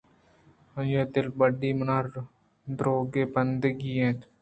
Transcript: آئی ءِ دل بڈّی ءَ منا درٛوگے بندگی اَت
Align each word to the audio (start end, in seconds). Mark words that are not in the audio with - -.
آئی 0.77 0.91
ءِ 1.01 1.11
دل 1.13 1.27
بڈّی 1.39 1.69
ءَ 1.73 1.77
منا 1.79 1.97
درٛوگے 2.77 3.23
بندگی 3.33 3.91
اَت 4.01 4.19